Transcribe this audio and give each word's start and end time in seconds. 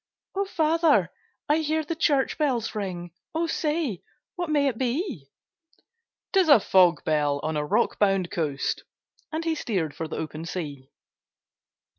'O 0.33 0.45
father! 0.45 1.11
I 1.47 1.57
hear 1.59 1.83
the 1.83 1.93
church 1.95 2.39
bells 2.39 2.73
ring, 2.73 3.11
O 3.35 3.45
say, 3.45 4.01
what 4.35 4.49
may 4.49 4.65
it 4.67 4.79
be?' 4.79 5.27
''Tis 6.33 6.49
a 6.49 6.59
fog 6.59 7.03
bell, 7.03 7.39
on 7.43 7.55
a 7.55 7.63
rock 7.63 7.99
bound 7.99 8.31
coast!' 8.31 8.81
And 9.31 9.45
he 9.45 9.53
steer'd 9.53 9.93
for 9.95 10.07
the 10.07 10.17
open 10.17 10.45
sea. 10.45 10.89